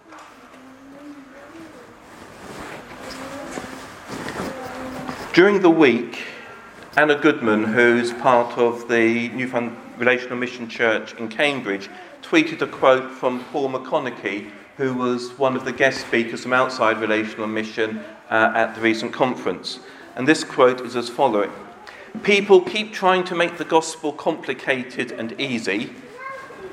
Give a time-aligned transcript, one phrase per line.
[5.33, 6.25] During the week,
[6.97, 11.89] Anna Goodman, who's part of the Newfound Relational Mission Church in Cambridge,
[12.21, 16.99] tweeted a quote from Paul McConaughey, who was one of the guest speakers from outside
[16.99, 19.79] Relational Mission uh, at the recent conference.
[20.17, 21.51] And this quote is as following
[22.23, 25.93] People keep trying to make the gospel complicated and easy,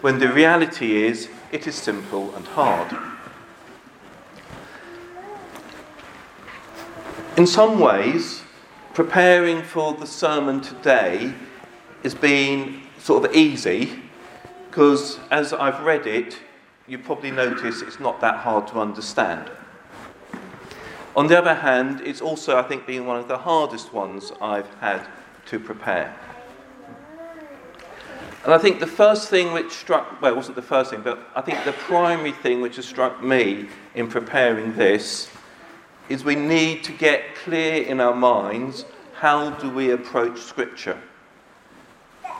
[0.01, 2.97] when the reality is it is simple and hard.
[7.37, 8.43] In some ways,
[8.99, 11.33] preparing for the sermon today
[12.03, 13.97] has been sort of easy
[14.69, 16.37] because as I've read it,
[16.89, 19.53] you probably notice it's not that hard to understand.
[21.15, 24.75] On the other hand, it's also, I think, been one of the hardest ones I've
[24.81, 25.07] had
[25.47, 26.13] to prepare.
[28.43, 31.21] And I think the first thing which struck, well, it wasn't the first thing, but
[31.37, 35.29] I think the primary thing which has struck me in preparing this
[36.09, 40.99] is we need to get clear in our minds how do we approach Scripture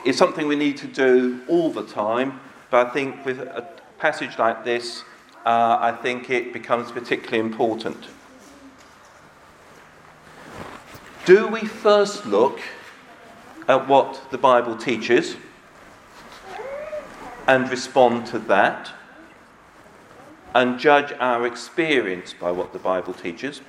[0.05, 2.39] It's something we need to do all the time,
[2.71, 5.03] but I think with a passage like this,
[5.45, 8.07] uh, I think it becomes particularly important.
[11.25, 12.59] Do we first look
[13.67, 15.35] at what the Bible teaches
[17.47, 18.91] and respond to that
[20.55, 23.61] and judge our experience by what the Bible teaches?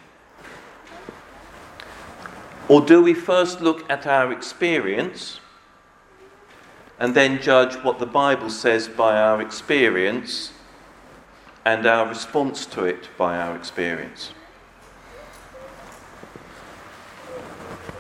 [2.69, 5.41] Or do we first look at our experience
[7.01, 10.53] and then judge what the Bible says by our experience
[11.65, 14.33] and our response to it by our experience.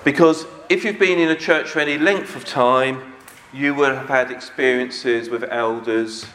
[0.04, 3.14] Because if you've been in a church for any length of time,
[3.52, 6.26] you will have had experiences with elders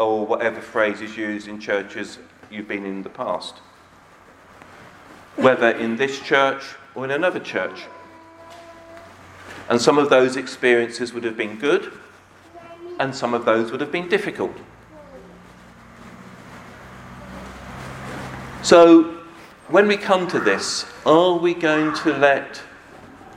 [0.00, 2.18] or whatever phrase is used in churches
[2.50, 3.56] you've been in the past.
[5.36, 7.82] Whether in this church or in another church.
[9.68, 11.92] And some of those experiences would have been good,
[12.98, 14.56] and some of those would have been difficult.
[18.62, 19.18] So,
[19.68, 22.60] when we come to this, are we going to let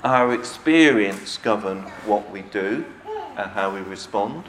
[0.04, 2.86] our experience govern what we do
[3.38, 4.46] and how we respond?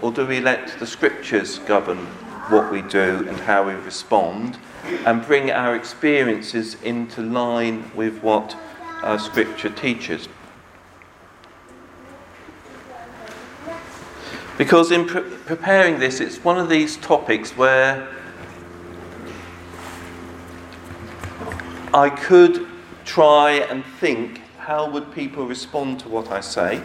[0.00, 1.98] Or do we let the scriptures govern
[2.48, 4.58] what we do and how we respond
[5.04, 8.56] and bring our experiences into line with what
[9.18, 10.28] scripture teaches?
[14.56, 18.08] Because in pre- preparing this, it's one of these topics where
[21.94, 22.66] I could
[23.04, 26.82] try and think how would people respond to what I say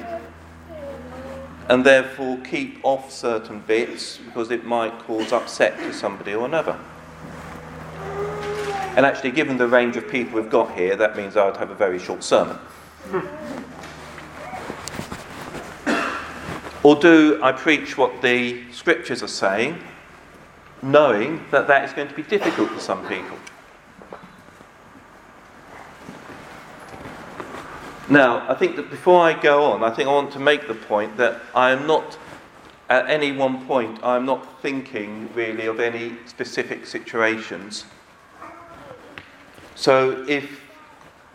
[1.69, 6.78] and therefore keep off certain bits because it might cause upset to somebody or another.
[8.96, 11.72] And actually, given the range of people we've got here, that means I would have
[11.72, 12.57] a very short sermon.
[16.84, 19.81] Or do I preach what the scriptures are saying,
[20.81, 23.38] knowing that that is going to be difficult for some people?
[28.10, 30.76] Now, I think that before I go on, I think I want to make the
[30.76, 32.18] point that I am not,
[32.90, 37.86] at any one point, I am not thinking really of any specific situations.
[39.76, 40.62] So if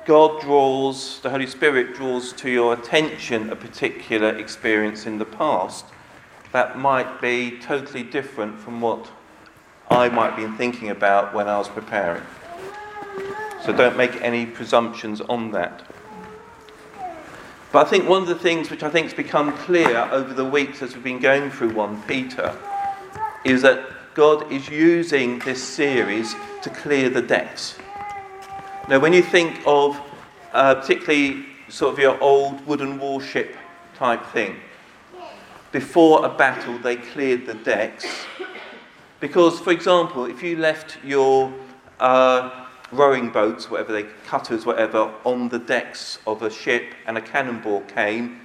[0.05, 5.87] God draws, the Holy Spirit draws to your attention a particular experience in the past,
[6.53, 9.11] that might be totally different from what
[9.91, 12.23] I might be thinking about when I was preparing.
[13.65, 15.83] So don't make any presumptions on that.
[17.71, 20.45] But I think one of the things which I think has become clear over the
[20.45, 22.57] weeks as we've been going through 1 Peter
[23.45, 27.79] is that God is using this series to clear the decks.
[28.89, 30.01] Now, when you think of
[30.53, 33.55] uh, particularly sort of your old wooden warship
[33.95, 34.57] type thing,
[35.73, 38.07] before a battle they cleared the decks.
[39.21, 41.53] Because, for example, if you left your
[42.01, 47.21] uh, rowing boats, whatever they, cutters, whatever, on the decks of a ship and a
[47.21, 48.41] cannonball came,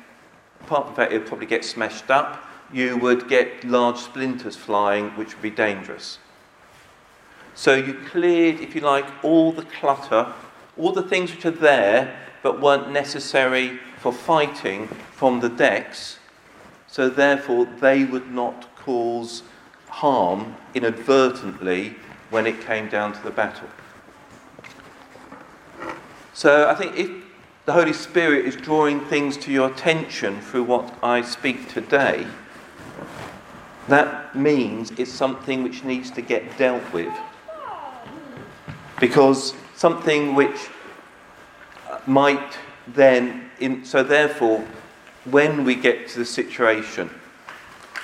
[0.62, 5.10] apart from that it would probably get smashed up, you would get large splinters flying,
[5.12, 6.18] which would be dangerous.
[7.56, 10.34] So you cleared, if you like, all the clutter,
[10.78, 16.20] all the things which are there but weren't necessary for fighting from the decks,
[16.88, 19.44] so therefore they would not cause
[19.88, 21.96] harm inadvertently
[22.32, 23.70] when it came down to the battle.
[26.34, 27.12] So I think if
[27.66, 32.26] the Holy Spirit is drawing things to your attention through what I speak today,
[33.88, 37.14] that means it's something which needs to get dealt with.
[39.00, 40.70] Because something which
[42.08, 42.58] might
[42.88, 44.66] then, in, so therefore,
[45.26, 47.10] when we get to the situation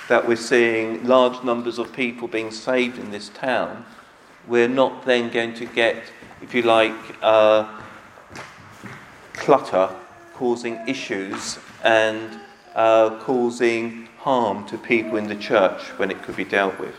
[0.08, 3.84] that we're seeing large numbers of people being saved in this town,
[4.46, 6.04] we're not then going to get,
[6.42, 7.80] if you like, uh,
[9.40, 9.90] clutter
[10.34, 12.38] causing issues and
[12.74, 16.94] uh, causing harm to people in the church when it could be dealt with.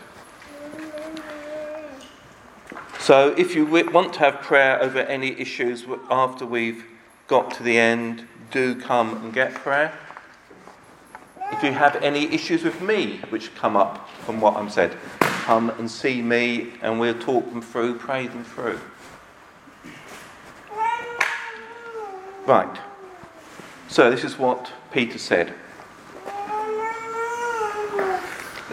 [2.98, 6.84] So, if you want to have prayer over any issues after we've
[7.26, 9.92] got to the end, do come and get prayer.
[11.52, 15.70] If you have any issues with me which come up from what I'm said, come
[15.70, 18.78] and see me and we'll talk them through, pray them through.
[22.46, 22.78] Right.
[23.88, 25.54] So this is what Peter said.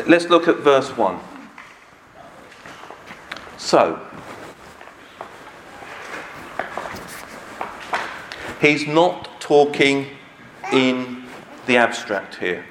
[0.08, 1.20] Let's look at verse 1.
[3.58, 4.00] So,
[8.62, 10.08] he's not talking
[10.72, 11.26] in
[11.68, 12.66] the abstract here.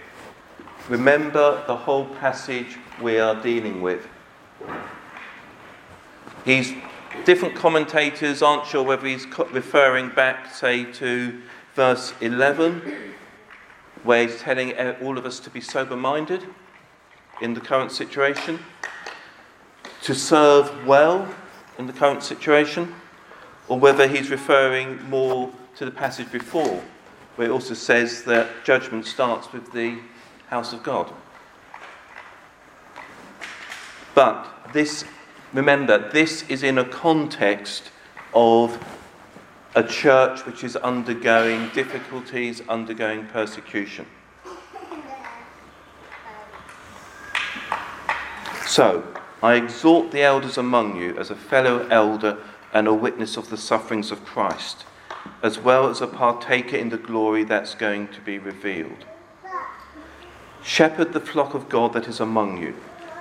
[0.89, 4.09] Remember the whole passage we are dealing with.
[6.45, 6.73] He's
[7.25, 11.41] different commentators aren't sure whether he's referring back, say, to
[11.75, 13.15] verse 11,
[14.03, 14.73] where he's telling
[15.03, 16.47] all of us to be sober minded
[17.41, 18.59] in the current situation,
[20.03, 21.33] to serve well
[21.79, 22.95] in the current situation,
[23.69, 26.83] or whether he's referring more to the passage before,
[27.37, 29.99] where it also says that judgment starts with the
[30.49, 31.13] house of God.
[34.15, 35.05] But this,
[35.53, 37.91] remember, this is in a context
[38.35, 38.79] of
[39.75, 44.07] a church which is undergoing difficulties, undergoing persecution.
[48.67, 49.05] So,
[49.43, 52.39] I exhort the elders among you as a fellow elder
[52.73, 54.85] and a witness of the sufferings of Christ,
[55.43, 59.05] as well as a partaker in the glory that's going to be revealed.
[60.63, 62.75] Shepherd the flock of God that is among you,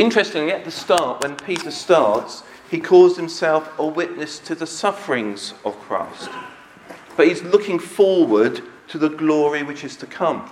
[0.00, 5.52] Interestingly, at the start, when Peter starts, he calls himself a witness to the sufferings
[5.62, 6.30] of Christ.
[7.18, 10.48] But he's looking forward to the glory which is to come.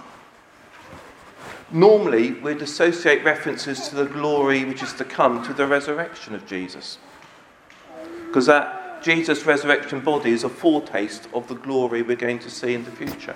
[1.72, 6.46] Normally, we'd associate references to the glory which is to come to the resurrection of
[6.46, 6.98] Jesus.
[8.26, 12.74] Because that Jesus' resurrection body is a foretaste of the glory we're going to see
[12.74, 13.34] in the future.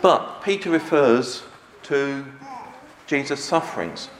[0.00, 1.42] But Peter refers
[1.82, 2.24] to
[3.08, 4.10] Jesus' sufferings.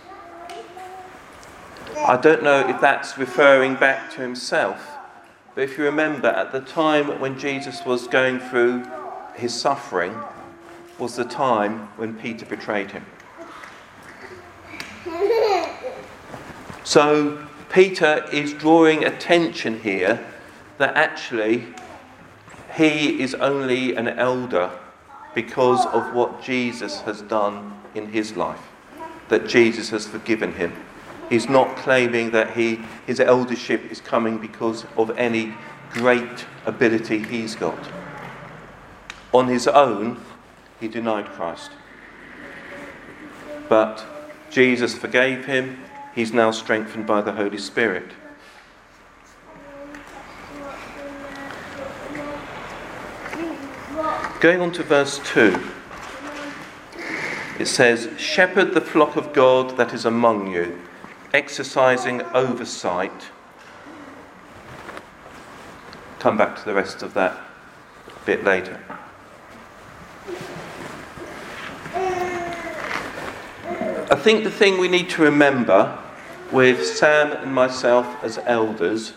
[1.96, 4.96] I don't know if that's referring back to himself,
[5.54, 8.84] but if you remember, at the time when Jesus was going through
[9.34, 10.14] his suffering,
[10.98, 13.04] was the time when Peter betrayed him.
[16.82, 20.26] So, Peter is drawing attention here
[20.78, 21.66] that actually
[22.74, 24.70] he is only an elder
[25.34, 28.62] because of what Jesus has done in his life,
[29.28, 30.72] that Jesus has forgiven him.
[31.28, 35.54] He's not claiming that he, his eldership is coming because of any
[35.90, 37.78] great ability he's got.
[39.32, 40.20] On his own,
[40.80, 41.70] he denied Christ.
[43.68, 44.04] But
[44.50, 45.84] Jesus forgave him.
[46.14, 48.12] He's now strengthened by the Holy Spirit.
[54.40, 55.60] Going on to verse 2
[57.58, 60.80] it says, Shepherd the flock of God that is among you,
[61.32, 63.30] exercising oversight.
[66.18, 67.38] Come back to the rest of that
[68.06, 68.80] a bit later.
[74.10, 75.98] I think the thing we need to remember
[76.50, 79.12] with Sam and myself as elders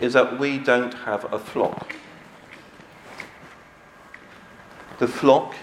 [0.00, 1.94] is that we don't have a flock.
[4.98, 5.54] The flock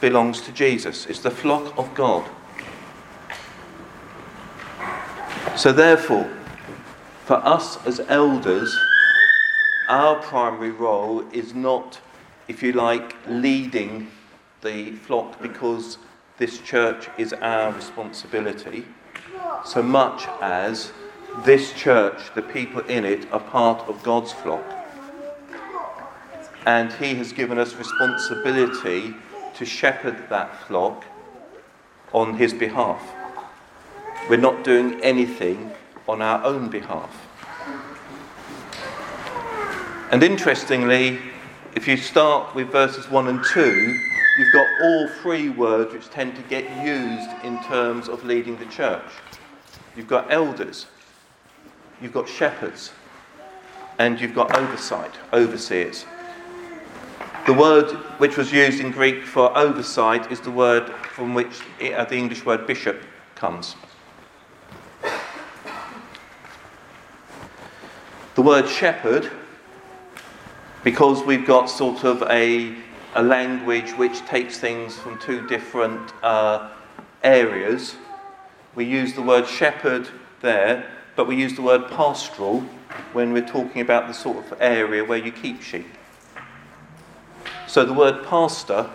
[0.00, 2.28] belongs to Jesus, it's the flock of God.
[5.56, 6.28] So, therefore,
[7.24, 8.76] for us as elders,
[9.88, 12.00] our primary role is not,
[12.48, 14.10] if you like, leading
[14.62, 15.98] the flock because
[16.38, 18.84] this church is our responsibility,
[19.64, 20.92] so much as
[21.44, 24.64] this church, the people in it, are part of God's flock.
[26.66, 29.14] And He has given us responsibility
[29.56, 31.04] to shepherd that flock
[32.12, 33.02] on His behalf.
[34.28, 35.72] We're not doing anything
[36.08, 37.10] on our own behalf.
[40.10, 41.18] And interestingly,
[41.74, 44.00] if you start with verses 1 and 2,
[44.38, 48.66] you've got all three words which tend to get used in terms of leading the
[48.66, 49.10] church.
[49.96, 50.86] You've got elders,
[52.00, 52.92] you've got shepherds,
[53.98, 56.04] and you've got oversight, overseers.
[57.46, 62.02] The word which was used in Greek for oversight is the word from which uh,
[62.06, 63.02] the English word bishop
[63.34, 63.76] comes.
[68.34, 69.30] The word shepherd,
[70.84, 72.76] because we've got sort of a,
[73.14, 76.70] a language which takes things from two different uh,
[77.22, 77.96] areas,
[78.74, 80.08] we use the word shepherd
[80.40, 82.60] there, but we use the word pastoral
[83.12, 85.86] when we're talking about the sort of area where you keep sheep.
[87.74, 88.88] So the word pastor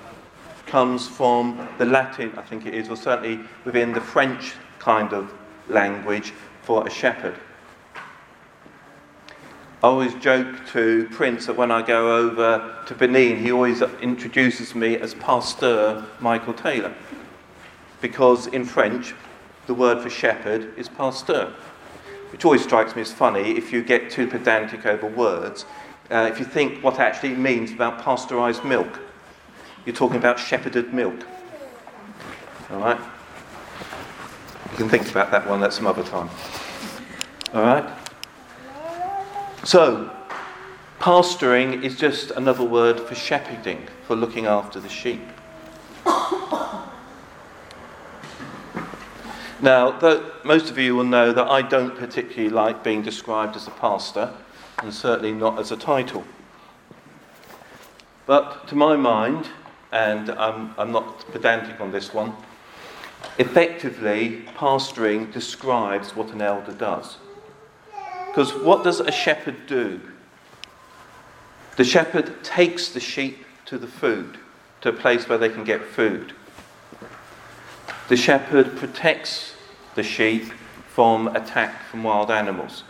[0.66, 5.34] comes from the Latin, I think it is, or certainly within the French kind of
[5.68, 6.32] language
[6.62, 7.36] for a shepherd.
[9.84, 14.74] I always joke to Prince that when I go over to Benin, he always introduces
[14.74, 16.94] me as Pasteur Michael Taylor.
[18.00, 19.14] Because in French,
[19.68, 21.52] the word for shepherd is pasteur,
[22.32, 25.66] which always strikes me as funny if you get too pedantic over words.
[26.12, 29.00] Uh, if you think what actually means about pasteurized milk,
[29.86, 31.26] you're talking about shepherded milk.
[32.72, 33.00] All right?
[34.72, 36.30] You can think about that one at some other time.
[37.54, 37.90] All right?
[39.64, 40.10] So,
[41.00, 45.22] pasturing is just another word for shepherding, for looking after the sheep.
[49.62, 50.00] Now,
[50.46, 54.34] most of you will know that I don't particularly like being described as a pastor,
[54.82, 56.24] and certainly not as a title.
[58.26, 59.50] But to my mind,
[59.92, 62.34] and I'm, I'm not pedantic on this one,
[63.38, 67.18] effectively, pastoring describes what an elder does.
[68.28, 70.00] Because what does a shepherd do?
[71.78, 74.38] The shepherd takes the sheep to the food,
[74.82, 76.34] to a place where they can get food.
[78.10, 79.54] The shepherd protects
[79.96, 80.52] the sheep
[80.88, 82.84] from attack from wild animals.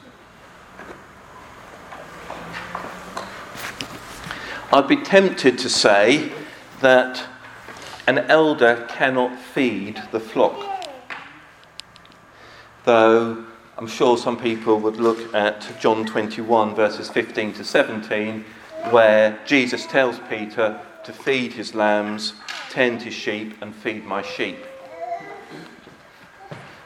[4.71, 6.31] I'd be tempted to say
[6.81, 7.25] that
[8.05, 10.87] an elder cannot feed the flock.
[12.85, 13.45] Though
[13.79, 18.45] I'm sure some people would look at John 21, verses 15 to 17,
[18.91, 22.33] where Jesus tells Peter to feed his lambs,
[22.69, 24.63] tend his sheep, and feed my sheep.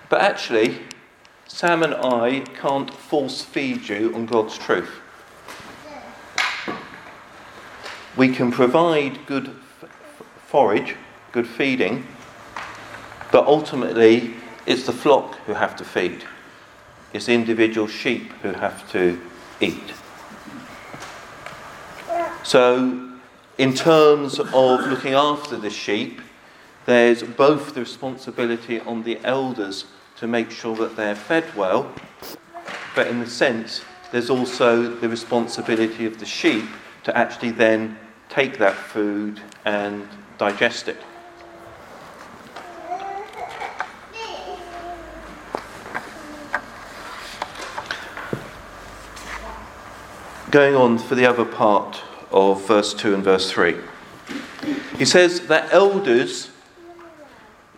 [0.08, 0.78] But actually,
[1.50, 5.03] Sam and I can't force feed you on God's truth.
[8.15, 9.55] We can provide good
[10.48, 10.96] forage,
[11.32, 12.05] good feeding,
[13.32, 14.36] but ultimately
[14.67, 16.24] it's the flock who have to feed.
[17.12, 19.20] It's the individual sheep who have to
[19.60, 19.93] eat.
[22.43, 23.10] So,
[23.58, 26.22] in terms of looking after the sheep,
[26.86, 29.86] there's both the responsibility on the elders
[30.17, 31.91] to make sure that they're fed well,
[32.96, 36.65] but in a sense, there's also the responsibility of the sheep
[37.03, 37.98] to actually then
[38.34, 40.08] take that food and
[40.40, 40.98] digest it.
[50.50, 53.75] Going on for the other part of verse 2 and verse 3.
[54.98, 56.50] He says that elders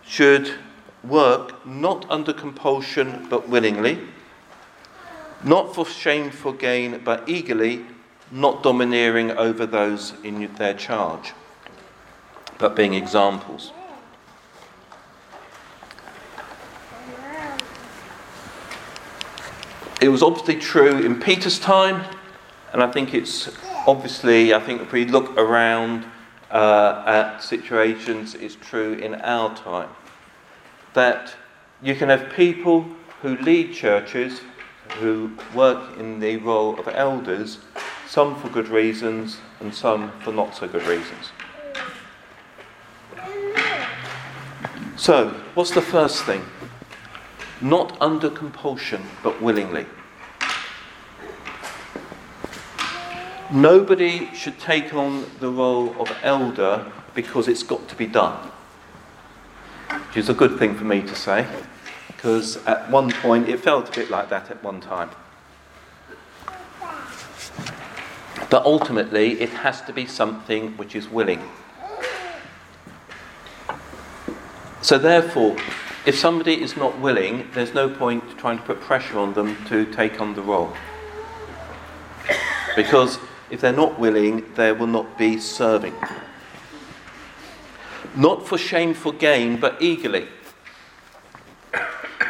[0.06, 0.54] should
[1.04, 3.98] work not under compulsion but willingly,
[5.44, 7.84] not for shameful gain but eagerly,
[8.30, 11.32] not domineering over those in their charge,
[12.58, 13.72] but being examples.
[20.00, 22.04] It was obviously true in Peter's time,
[22.72, 23.48] and I think it's
[23.86, 26.04] obviously, I think if we look around
[26.50, 29.88] uh, at situations, it's true in our time.
[30.94, 31.34] That
[31.82, 32.86] you can have people
[33.22, 34.42] who lead churches,
[34.98, 37.58] who work in the role of elders,
[38.06, 41.32] some for good reasons and some for not so good reasons.
[44.96, 46.42] So, what's the first thing?
[47.60, 49.86] Not under compulsion, but willingly.
[53.52, 58.50] Nobody should take on the role of elder because it's got to be done.
[60.08, 61.46] Which is a good thing for me to say,
[62.08, 65.10] because at one point it felt a bit like that at one time.
[68.48, 71.42] But ultimately, it has to be something which is willing.
[74.82, 75.56] So, therefore,
[76.06, 79.84] if somebody is not willing, there's no point trying to put pressure on them to
[79.92, 80.72] take on the role.
[82.76, 83.18] Because
[83.50, 85.94] if they're not willing, they will not be serving.
[88.14, 90.28] Not for shameful gain, but eagerly.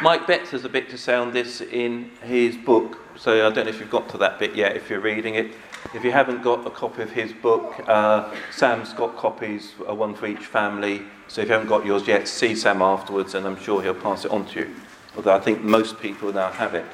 [0.01, 3.65] Mike Betts has a bit to say on this in his book, so I don't
[3.65, 5.51] know if you've got to that bit yet if you're reading it.
[5.93, 10.13] If you haven't got a copy of his book, uh, Sam's got copies, uh, one
[10.13, 11.01] for each family.
[11.29, 14.25] So if you haven't got yours yet, see Sam afterwards, and I'm sure he'll pass
[14.25, 14.75] it on to you.
[15.15, 16.85] Although I think most people now have it.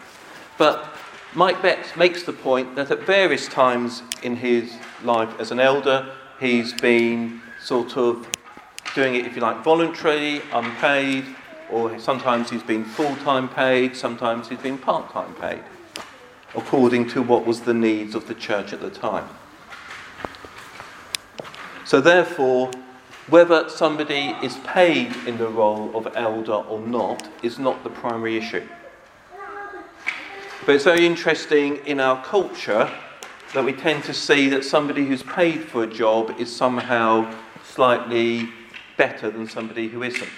[0.57, 0.93] But
[1.33, 6.13] Mike Betts makes the point that at various times in his life as an elder,
[6.39, 8.27] he's been sort of
[8.93, 11.25] doing it, if you like, voluntarily, unpaid,
[11.71, 15.63] or sometimes he's been full time paid, sometimes he's been part time paid,
[16.55, 19.27] according to what was the needs of the church at the time.
[21.85, 22.71] So, therefore,
[23.27, 28.37] whether somebody is paid in the role of elder or not is not the primary
[28.37, 28.67] issue.
[30.65, 32.89] But it's very interesting in our culture
[33.53, 38.49] that we tend to see that somebody who's paid for a job is somehow slightly
[38.97, 40.29] better than somebody who isn't.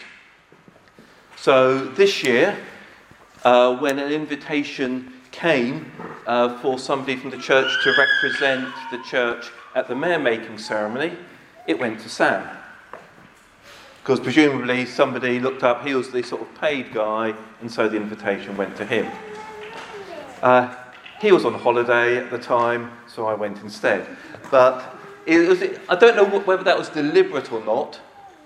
[1.36, 2.58] So this year,
[3.44, 5.92] uh, when an invitation came
[6.26, 11.12] uh, for somebody from the church to represent the church at the mayor making ceremony,
[11.68, 12.48] it went to Sam.
[14.02, 17.98] Because presumably somebody looked up, he was the sort of paid guy, and so the
[17.98, 19.12] invitation went to him.
[20.42, 20.74] Uh,
[21.20, 24.08] he was on holiday at the time, so I went instead.
[24.50, 24.96] But
[25.26, 28.00] it was, I don't know whether that was deliberate or not,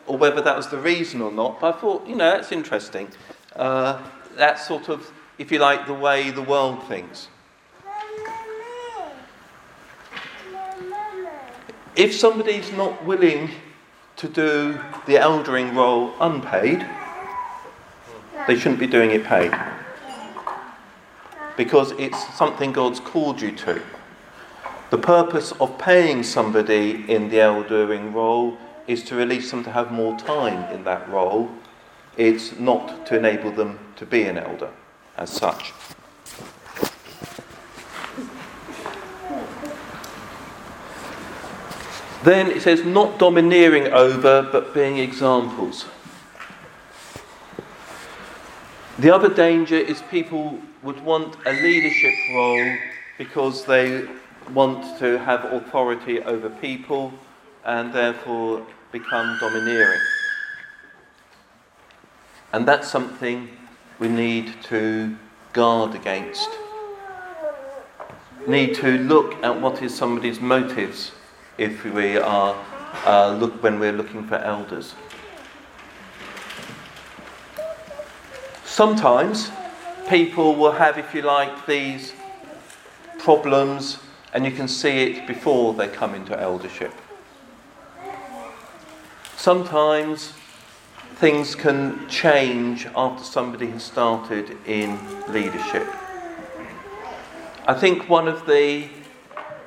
[0.08, 3.10] or whether that was the reason or not, but I thought, you know, that's interesting.
[3.56, 4.02] Uh,
[4.36, 7.30] that's sort of, if you like, the way the world thinks.
[11.96, 13.50] If somebody's not willing
[14.18, 14.74] to do
[15.06, 16.86] the eldering role unpaid,
[18.48, 19.52] they shouldn't be doing it paid
[21.56, 23.82] because it's something God's called you to.
[24.92, 29.92] The purpose of paying somebody in the eldering role is to release them to have
[29.92, 31.50] more time in that role.
[32.18, 34.72] It's not to enable them to be an elder
[35.20, 35.74] as such.
[42.24, 45.86] Then it says, not domineering over, but being examples.
[48.98, 52.76] The other danger is people would want a leadership role
[53.18, 54.08] because they
[54.54, 57.14] want to have authority over people
[57.64, 60.02] and therefore become domineering.
[62.52, 63.50] And that's something
[64.00, 65.16] we need to
[65.54, 66.50] guard against.
[68.48, 71.12] Need to look at what is somebody's motives
[71.58, 72.56] if we are
[73.06, 74.96] uh, look when we're looking for elders.
[78.66, 79.52] Sometimes
[80.08, 82.14] people will have, if you like, these
[83.20, 84.00] problems,
[84.34, 86.94] and you can see it before they come into eldership.
[89.36, 90.34] Sometimes
[91.20, 95.86] things can change after somebody has started in leadership.
[97.68, 98.88] I think one of the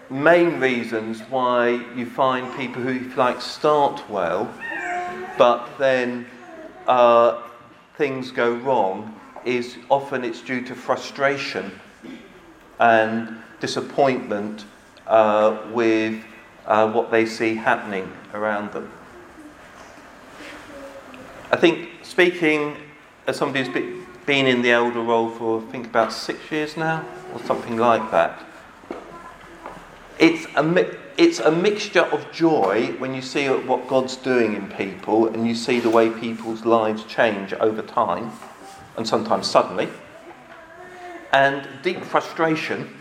[0.09, 4.51] main reasons why you find people who, like, start well,
[5.37, 6.27] but then
[6.87, 7.43] uh,
[7.99, 11.71] things go wrong is often it's due to frustration
[12.81, 14.65] and disappointment
[15.07, 16.25] uh, with
[16.65, 18.91] uh, what they see happening around them.
[21.53, 22.77] I think speaking
[23.27, 27.05] as somebody who's been in the elder role for I think about six years now,
[27.35, 28.43] or something like that,
[30.19, 35.27] it's a, it's a mixture of joy when you see what God's doing in people
[35.27, 38.33] and you see the way people's lives change over time
[38.97, 39.89] and sometimes suddenly,
[41.35, 42.97] and deep frustration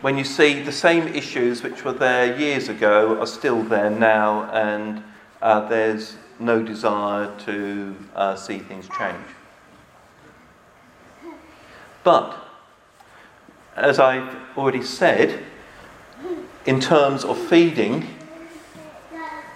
[0.00, 4.50] when you see the same issues which were there years ago are still there now
[4.52, 5.02] and
[5.42, 9.24] uh, there's no desire to uh, see things change.
[12.04, 12.36] But,
[13.76, 15.44] as I've already said,
[16.66, 18.06] in terms of feeding,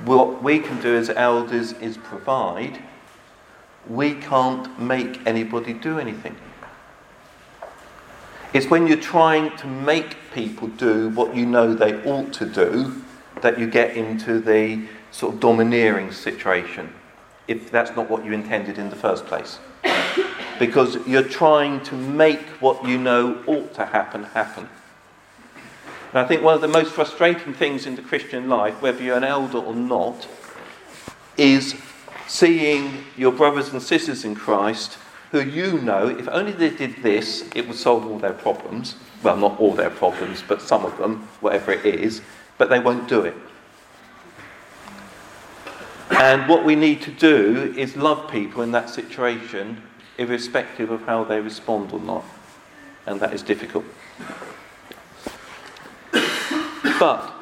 [0.04, 2.82] what we can do as elders is provide.
[3.88, 6.36] We can't make anybody do anything.
[8.52, 13.02] It's when you're trying to make people do what you know they ought to do
[13.40, 16.92] that you get into the sort of domineering situation,
[17.46, 19.60] if that's not what you intended in the first place.
[20.58, 24.68] because you're trying to make what you know ought to happen happen.
[26.12, 29.16] And I think one of the most frustrating things in the Christian life, whether you're
[29.16, 30.26] an elder or not,
[31.36, 31.74] is
[32.26, 34.98] seeing your brothers and sisters in Christ
[35.32, 38.96] who you know, if only they did this, it would solve all their problems.
[39.22, 42.20] Well, not all their problems, but some of them, whatever it is,
[42.58, 43.34] but they won't do it.
[46.22, 49.82] And what we need to do is love people in that situation,
[50.18, 52.24] irrespective of how they respond or not.
[53.06, 53.84] And that is difficult.
[57.00, 57.34] But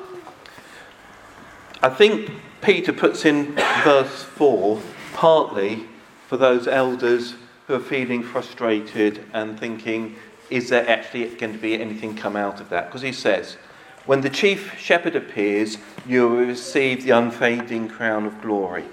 [1.82, 2.30] I think
[2.62, 4.80] Peter puts in verse 4
[5.12, 5.84] partly
[6.26, 7.34] for those elders
[7.66, 10.16] who are feeling frustrated and thinking,
[10.48, 12.86] is there actually going to be anything come out of that?
[12.86, 13.58] Because he says,
[14.06, 18.84] when the chief shepherd appears, you will receive the unfading crown of glory.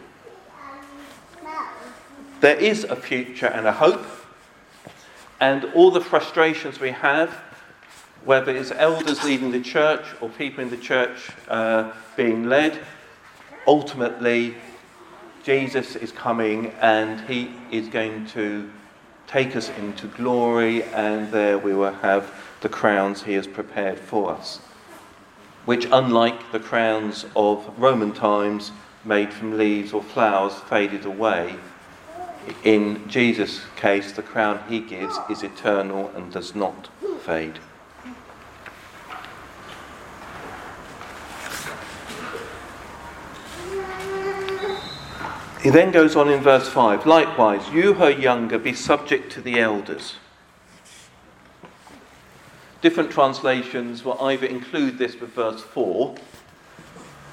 [2.42, 4.06] There is a future and a hope,
[5.40, 7.42] and all the frustrations we have
[8.28, 12.78] whether it's elders leading the church or people in the church uh, being led,
[13.66, 14.54] ultimately,
[15.44, 18.70] Jesus is coming and he is going to
[19.28, 24.32] take us into glory, and there we will have the crowns he has prepared for
[24.32, 24.60] us.
[25.68, 28.72] Which, unlike the crowns of Roman times
[29.04, 31.58] made from leaves or flowers, faded away,
[32.64, 36.88] in Jesus' case, the crown he gives is eternal and does not
[37.20, 37.60] fade.
[45.62, 49.42] He then goes on in verse 5 Likewise, you who are younger, be subject to
[49.42, 50.16] the elders.
[52.82, 56.16] Different translations will either include this with verse 4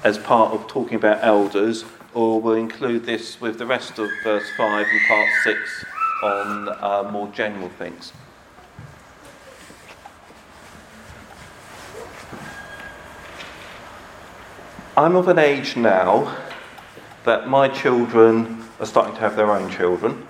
[0.03, 4.49] as part of talking about elders, or will include this with the rest of verse
[4.57, 5.85] 5 and part 6
[6.23, 8.11] on uh, more general things.
[14.97, 16.37] I'm of an age now
[17.23, 20.25] that my children are starting to have their own children.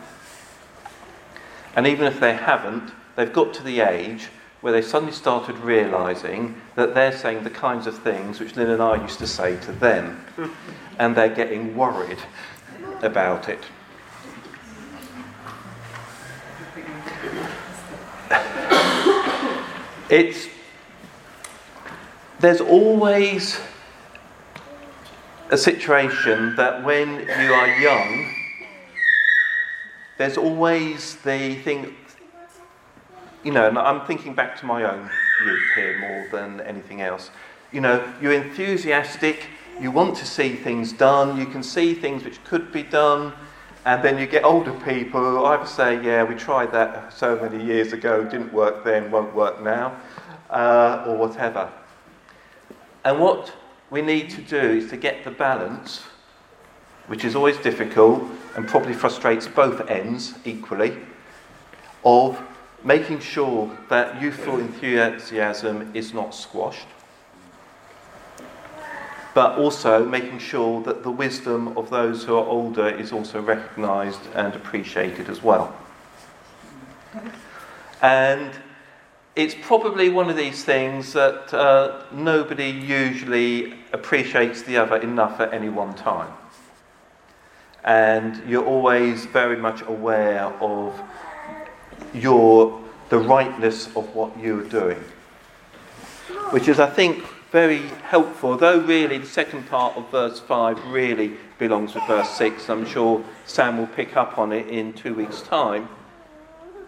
[1.76, 4.30] And even if they haven't, they've got to the age
[4.66, 8.82] where they suddenly started realizing that they're saying the kinds of things which Lynn and
[8.82, 10.26] I used to say to them.
[10.98, 12.18] and they're getting worried
[13.04, 13.64] about it.
[20.10, 20.48] It's
[22.40, 23.60] there's always
[25.52, 28.34] a situation that when you are young,
[30.18, 31.96] there's always the thing,
[33.46, 35.08] you know, and I'm thinking back to my own
[35.46, 37.30] youth here more than anything else.
[37.72, 39.46] You know, you're enthusiastic,
[39.80, 43.34] you want to see things done, you can see things which could be done,
[43.86, 47.64] and then you get older people who either say, Yeah, we tried that so many
[47.64, 49.96] years ago, didn't work then, won't work now,
[50.50, 51.72] uh, or whatever.
[53.04, 53.54] And what
[53.92, 56.02] we need to do is to get the balance,
[57.06, 58.24] which is always difficult
[58.56, 60.98] and probably frustrates both ends equally,
[62.04, 62.42] of
[62.86, 66.88] making sure that youthful enthusiasm is not squashed,
[69.34, 74.22] but also making sure that the wisdom of those who are older is also recognised
[74.36, 75.76] and appreciated as well.
[78.04, 78.52] And
[79.36, 85.54] it's probably one of these things that uh, nobody usually appreciates the other enough at
[85.54, 86.32] any one time.
[87.84, 91.02] And you're always very much aware of
[92.14, 95.04] your, the rightness of what you're doing.
[96.52, 101.38] Which is, I think, very helpful, though really the second part of verse 5 really
[101.58, 102.70] belongs with verse 6.
[102.70, 105.88] I'm sure Sam will pick up on it in two weeks' time.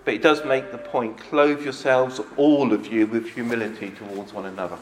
[0.03, 4.45] But it does make the point clothe yourselves, all of you, with humility towards one
[4.45, 4.77] another.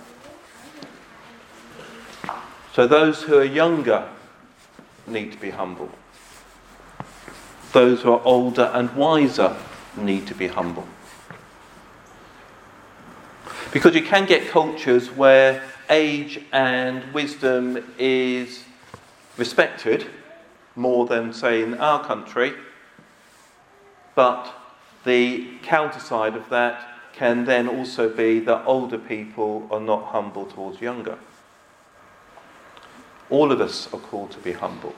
[2.73, 4.07] So those who are younger
[5.07, 5.89] need to be humble.
[7.71, 9.55] Those who are older and wiser
[9.97, 10.87] need to be humble.
[13.71, 18.63] Because you can get cultures where age and wisdom is
[19.37, 20.07] respected
[20.75, 22.53] more than, say, in our country,
[24.15, 24.53] but
[25.03, 30.81] the counterside of that can then also be that older people are not humble towards
[30.81, 31.17] younger.
[33.29, 34.93] All of us are called to be humble.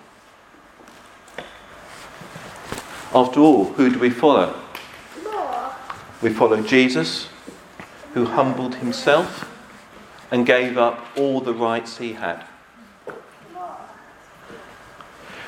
[3.13, 4.66] After all, who do we follow?
[6.21, 7.27] We follow Jesus,
[8.13, 9.51] who humbled himself
[10.31, 12.43] and gave up all the rights he had.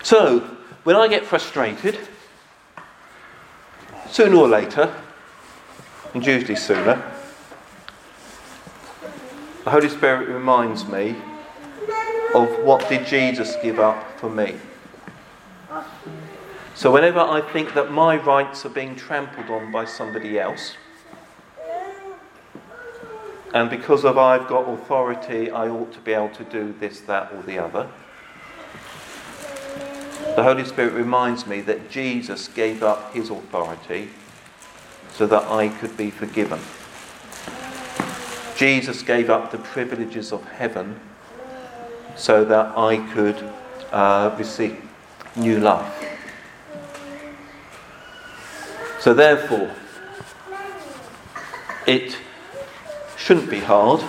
[0.03, 0.39] So,
[0.83, 1.97] when I get frustrated,
[4.09, 4.93] sooner or later,
[6.13, 7.03] and usually sooner,
[9.63, 11.15] the Holy Spirit reminds me
[12.33, 14.55] of what did Jesus give up for me.
[16.79, 20.75] So whenever I think that my rights are being trampled on by somebody else,
[23.53, 27.33] and because of I've got authority, I ought to be able to do this, that,
[27.33, 27.89] or the other.
[30.37, 34.11] The Holy Spirit reminds me that Jesus gave up his authority
[35.11, 36.61] so that I could be forgiven.
[38.55, 40.97] Jesus gave up the privileges of heaven
[42.15, 43.51] so that I could
[43.91, 44.81] uh, receive
[45.35, 46.08] new life.
[48.99, 49.71] So, therefore,
[51.87, 52.17] it
[53.17, 54.03] shouldn't be hard,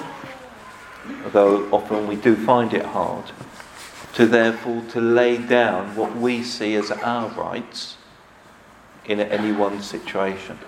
[1.25, 3.31] although often we do find it hard,
[4.15, 7.97] to therefore to lay down what we see as our rights
[9.05, 10.59] in any one situation.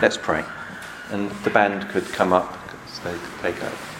[0.00, 0.44] Let's pray.
[1.10, 3.91] And the band could come up because they take over.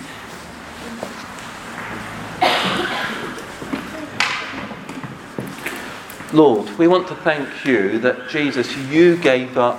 [6.33, 9.79] Lord, we want to thank you that Jesus, you gave up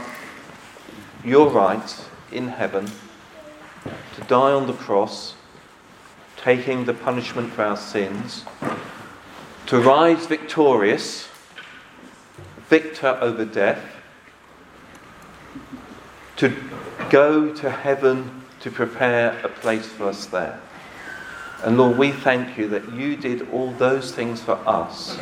[1.26, 2.92] your rights in heaven
[4.16, 5.34] to die on the cross,
[6.38, 8.46] taking the punishment for our sins,
[9.66, 11.28] to rise victorious,
[12.68, 13.84] victor over death,
[16.36, 16.56] to
[17.10, 20.62] go to heaven to prepare a place for us there.
[21.64, 25.18] And Lord, we thank you that you did all those things for us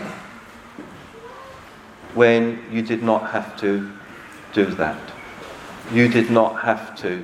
[2.13, 3.91] when you did not have to
[4.54, 5.00] do that.
[5.91, 7.24] You did not have to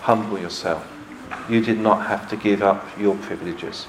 [0.00, 0.86] humble yourself.
[1.48, 3.86] You did not have to give up your privileges.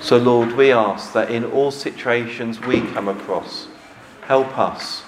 [0.00, 3.68] So, Lord, we ask that in all situations we come across,
[4.22, 5.02] help us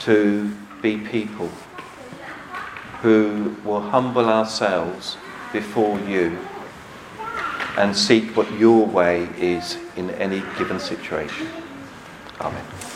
[0.00, 1.50] to be people
[3.00, 5.16] who will humble ourselves
[5.52, 6.38] before you
[7.76, 11.48] and seek what your way is in any given situation.
[12.40, 12.93] Amen.